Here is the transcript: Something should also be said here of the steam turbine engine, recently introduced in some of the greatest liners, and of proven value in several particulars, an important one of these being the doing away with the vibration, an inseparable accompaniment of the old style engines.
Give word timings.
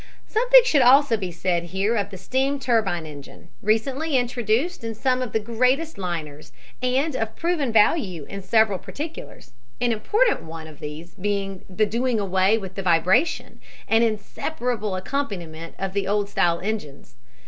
Something 0.25 0.63
should 0.65 0.81
also 0.81 1.15
be 1.15 1.31
said 1.31 1.65
here 1.65 1.95
of 1.95 2.09
the 2.09 2.17
steam 2.17 2.59
turbine 2.59 3.05
engine, 3.05 3.49
recently 3.61 4.17
introduced 4.17 4.83
in 4.83 4.95
some 4.95 5.21
of 5.21 5.31
the 5.31 5.39
greatest 5.39 5.95
liners, 5.99 6.51
and 6.81 7.15
of 7.15 7.35
proven 7.35 7.71
value 7.71 8.23
in 8.25 8.41
several 8.41 8.79
particulars, 8.79 9.53
an 9.79 9.91
important 9.91 10.41
one 10.41 10.65
of 10.65 10.79
these 10.79 11.13
being 11.13 11.63
the 11.69 11.85
doing 11.85 12.19
away 12.19 12.57
with 12.57 12.73
the 12.73 12.81
vibration, 12.81 13.61
an 13.87 14.01
inseparable 14.01 14.95
accompaniment 14.95 15.75
of 15.77 15.93
the 15.93 16.07
old 16.07 16.29
style 16.29 16.59
engines. 16.63 17.13